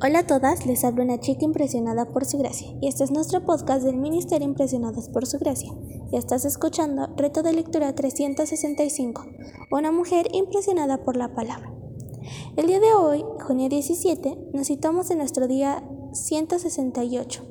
[0.00, 3.44] Hola a todas, les habla una chica impresionada por su gracia y este es nuestro
[3.44, 5.72] podcast del Ministerio Impresionadas por su gracia.
[6.12, 9.26] Y estás escuchando Reto de Lectura 365,
[9.72, 11.74] una mujer impresionada por la palabra.
[12.56, 15.82] El día de hoy, junio 17, nos citamos en nuestro día
[16.12, 17.44] 168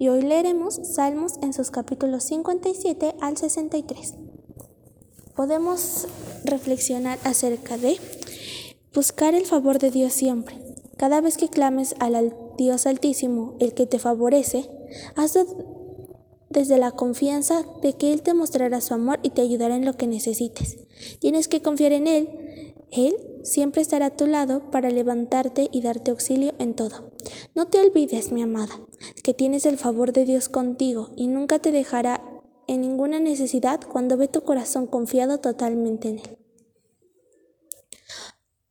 [0.00, 4.16] y hoy leeremos Salmos en sus capítulos 57 al 63.
[5.36, 6.08] Podemos
[6.44, 7.98] reflexionar acerca de
[8.92, 10.71] buscar el favor de Dios siempre
[11.02, 14.70] cada vez que clames al Dios Altísimo, el que te favorece,
[15.16, 15.44] hazlo
[16.48, 19.94] desde la confianza de que Él te mostrará su amor y te ayudará en lo
[19.94, 20.78] que necesites.
[21.18, 22.28] Tienes que confiar en Él.
[22.92, 27.10] Él siempre estará a tu lado para levantarte y darte auxilio en todo.
[27.56, 28.78] No te olvides, mi amada,
[29.24, 32.22] que tienes el favor de Dios contigo y nunca te dejará
[32.68, 36.38] en ninguna necesidad cuando ve tu corazón confiado totalmente en Él.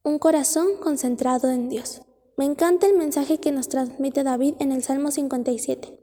[0.04, 2.04] Un corazón concentrado en Dios.
[2.41, 5.95] Me encanta el mensaje que nos transmite David en el Salmo 57.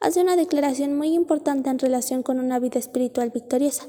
[0.00, 3.86] Hace una declaración muy importante en relación con una vida espiritual victoriosa,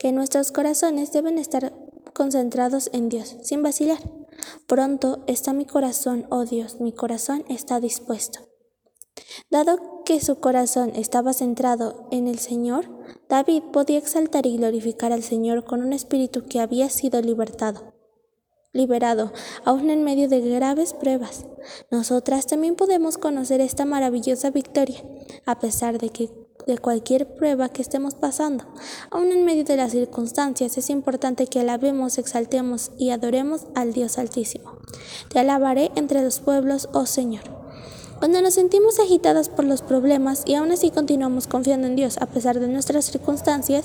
[0.00, 1.72] que nuestros corazones deben estar
[2.14, 4.00] concentrados en Dios, sin vacilar.
[4.66, 8.40] Pronto está mi corazón, oh Dios, mi corazón está dispuesto.
[9.48, 12.90] Dado que su corazón estaba centrado en el Señor,
[13.28, 17.95] David podía exaltar y glorificar al Señor con un espíritu que había sido libertado
[18.76, 19.32] liberado,
[19.64, 21.46] aún en medio de graves pruebas.
[21.90, 25.02] Nosotras también podemos conocer esta maravillosa victoria,
[25.44, 26.30] a pesar de que
[26.66, 28.64] de cualquier prueba que estemos pasando.
[29.10, 34.18] Aún en medio de las circunstancias es importante que alabemos, exaltemos y adoremos al Dios
[34.18, 34.72] Altísimo.
[35.28, 37.44] Te alabaré entre los pueblos, oh Señor.
[38.18, 42.26] Cuando nos sentimos agitadas por los problemas y aún así continuamos confiando en Dios a
[42.26, 43.84] pesar de nuestras circunstancias,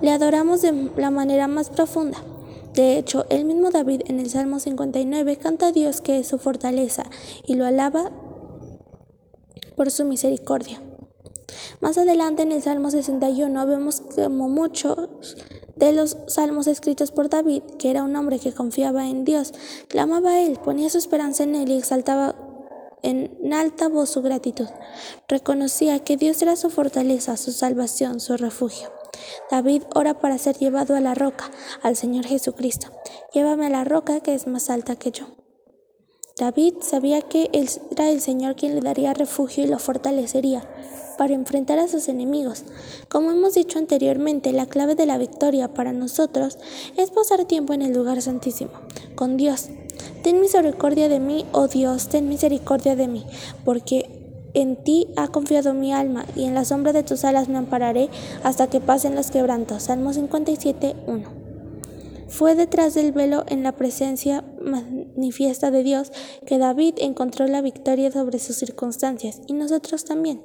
[0.00, 2.18] le adoramos de la manera más profunda.
[2.76, 6.36] De hecho, el mismo David en el Salmo 59 canta a Dios que es su
[6.36, 7.04] fortaleza
[7.46, 8.12] y lo alaba
[9.76, 10.82] por su misericordia.
[11.80, 15.38] Más adelante en el Salmo 61 vemos como muchos
[15.74, 19.54] de los salmos escritos por David, que era un hombre que confiaba en Dios,
[19.88, 22.36] clamaba a Él, ponía su esperanza en Él y exaltaba
[23.02, 24.68] en alta voz su gratitud.
[25.28, 28.95] Reconocía que Dios era su fortaleza, su salvación, su refugio.
[29.50, 31.50] David ora para ser llevado a la roca,
[31.82, 32.88] al Señor Jesucristo.
[33.32, 35.26] Llévame a la roca que es más alta que yo.
[36.38, 37.50] David sabía que
[37.90, 40.68] era el Señor quien le daría refugio y lo fortalecería
[41.16, 42.64] para enfrentar a sus enemigos.
[43.08, 46.58] Como hemos dicho anteriormente, la clave de la victoria para nosotros
[46.96, 48.72] es pasar tiempo en el lugar santísimo,
[49.14, 49.68] con Dios.
[50.22, 53.24] Ten misericordia de mí, oh Dios, ten misericordia de mí,
[53.64, 54.15] porque
[54.56, 58.08] en ti ha confiado mi alma, y en la sombra de tus alas me ampararé
[58.42, 59.82] hasta que pasen los quebrantos.
[59.82, 61.46] Salmo 57, 1.
[62.28, 66.10] Fue detrás del velo en la presencia manifiesta de Dios
[66.46, 70.42] que David encontró la victoria sobre sus circunstancias, y nosotros también.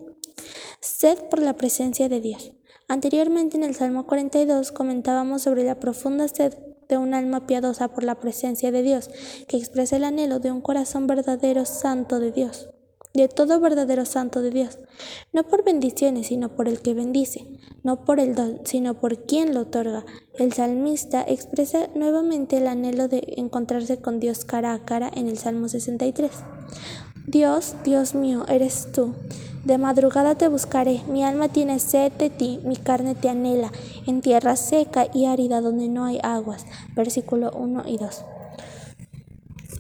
[0.82, 2.52] Sed por la presencia de Dios.
[2.90, 6.54] Anteriormente en el Salmo 42 comentábamos sobre la profunda sed
[6.90, 9.10] de un alma piadosa por la presencia de Dios,
[9.48, 12.68] que expresa el anhelo de un corazón verdadero santo de Dios
[13.14, 14.80] de todo verdadero santo de Dios,
[15.34, 17.46] no por bendiciones, sino por el que bendice,
[17.84, 20.06] no por el don, sino por quien lo otorga.
[20.38, 25.38] El salmista expresa nuevamente el anhelo de encontrarse con Dios cara a cara en el
[25.38, 26.32] Salmo 63.
[27.28, 29.14] Dios, Dios mío, eres tú.
[29.66, 33.72] De madrugada te buscaré, mi alma tiene sed de ti, mi carne te anhela,
[34.08, 36.66] en tierra seca y árida donde no hay aguas.
[36.96, 38.24] Versículo 1 y 2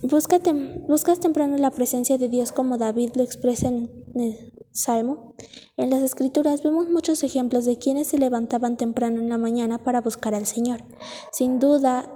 [0.01, 5.35] buscas temprano la presencia de Dios como David lo expresa en el Salmo.
[5.77, 10.01] En las Escrituras vemos muchos ejemplos de quienes se levantaban temprano en la mañana para
[10.01, 10.83] buscar al Señor.
[11.31, 12.11] Sin duda,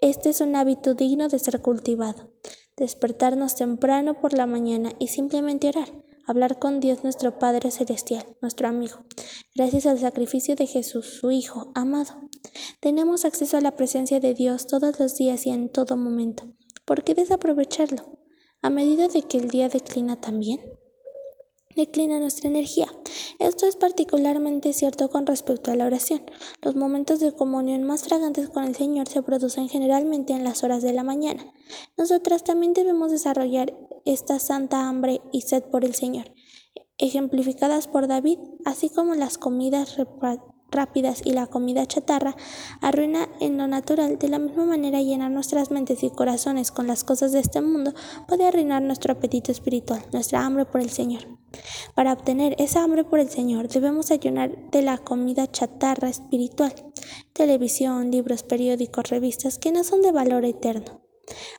[0.00, 2.30] este es un hábito digno de ser cultivado.
[2.76, 5.92] Despertarnos temprano por la mañana y simplemente orar,
[6.26, 9.04] hablar con Dios nuestro Padre Celestial, nuestro amigo.
[9.54, 12.14] Gracias al sacrificio de Jesús, su Hijo amado,
[12.80, 16.44] tenemos acceso a la presencia de Dios todos los días y en todo momento.
[16.84, 18.18] ¿Por qué desaprovecharlo?
[18.60, 20.60] A medida de que el día declina también,
[21.76, 22.88] declina nuestra energía.
[23.38, 26.22] Esto es particularmente cierto con respecto a la oración.
[26.60, 30.82] Los momentos de comunión más fragantes con el Señor se producen generalmente en las horas
[30.82, 31.44] de la mañana.
[31.96, 36.32] Nosotras también debemos desarrollar esta santa hambre y sed por el Señor,
[36.98, 39.96] ejemplificadas por David, así como las comidas
[40.72, 42.34] rápidas y la comida chatarra
[42.80, 44.18] arruina en lo natural.
[44.18, 47.94] De la misma manera, llenar nuestras mentes y corazones con las cosas de este mundo
[48.26, 51.22] puede arruinar nuestro apetito espiritual, nuestra hambre por el Señor.
[51.94, 56.74] Para obtener esa hambre por el Señor debemos ayunar de la comida chatarra espiritual,
[57.32, 61.02] televisión, libros, periódicos, revistas que no son de valor eterno.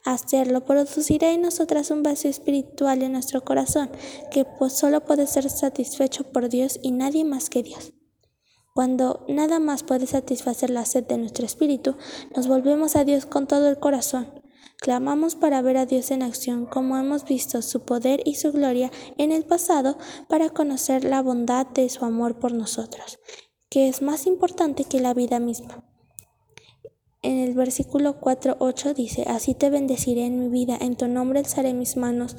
[0.03, 3.89] Hacerlo producirá en nosotras un vacío espiritual en nuestro corazón,
[4.31, 7.93] que solo puede ser satisfecho por Dios y nadie más que Dios.
[8.73, 11.95] Cuando nada más puede satisfacer la sed de nuestro espíritu,
[12.35, 14.41] nos volvemos a Dios con todo el corazón.
[14.77, 18.91] Clamamos para ver a Dios en acción, como hemos visto su poder y su gloria
[19.19, 19.97] en el pasado,
[20.27, 23.19] para conocer la bondad de su amor por nosotros,
[23.69, 25.85] que es más importante que la vida misma.
[27.21, 31.73] En el versículo 4.8 dice, Así te bendeciré en mi vida, en tu nombre alzaré
[31.73, 32.35] mis manos,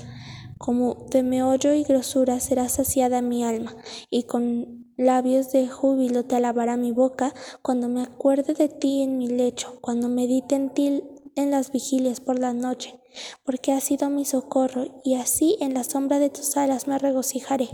[0.59, 3.75] como de meollo y grosura será saciada mi alma,
[4.11, 9.19] y con labios de júbilo te alabará mi boca, cuando me acuerde de ti en
[9.19, 11.03] mi lecho, cuando medite en ti
[11.37, 13.01] en las vigilias por la noche,
[13.45, 17.69] porque has sido mi socorro, y así en la sombra de tus alas me regocijaré.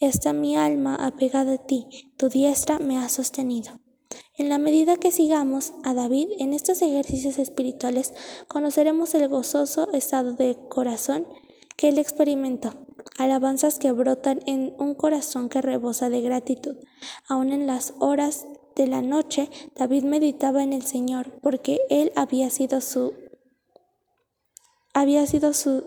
[0.00, 3.80] Está mi alma apegada a ti, tu diestra me ha sostenido.
[4.36, 8.14] En la medida que sigamos a David en estos ejercicios espirituales,
[8.46, 11.26] conoceremos el gozoso estado de corazón
[11.76, 12.72] que él experimentó,
[13.16, 16.76] alabanzas que brotan en un corazón que rebosa de gratitud.
[17.28, 18.46] Aun en las horas
[18.76, 23.14] de la noche, David meditaba en el Señor, porque él había sido su
[24.94, 25.84] había sido su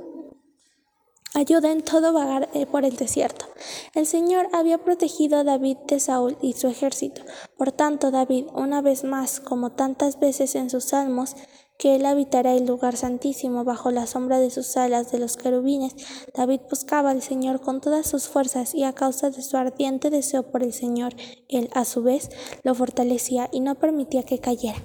[1.33, 3.45] ayuda en todo vagar eh, por el desierto.
[3.93, 7.21] El Señor había protegido a David de Saúl y su ejército.
[7.57, 11.35] Por tanto, David, una vez más, como tantas veces en sus salmos,
[11.81, 15.95] que él habitará el lugar santísimo bajo la sombra de sus alas de los querubines,
[16.35, 20.43] David buscaba al Señor con todas sus fuerzas y a causa de su ardiente deseo
[20.51, 21.15] por el Señor,
[21.49, 22.29] él a su vez
[22.61, 24.77] lo fortalecía y no permitía que cayera.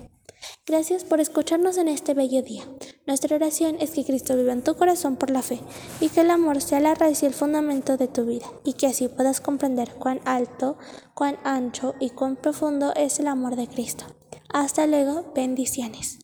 [0.65, 2.65] Gracias por escucharnos en este bello día.
[3.07, 5.61] Nuestra oración es que Cristo viva en tu corazón por la fe
[6.01, 8.87] y que el amor sea la raíz y el fundamento de tu vida y que
[8.87, 10.79] así puedas comprender cuán alto,
[11.13, 14.07] cuán ancho y cuán profundo es el amor de Cristo.
[14.49, 16.21] Hasta luego, bendiciones.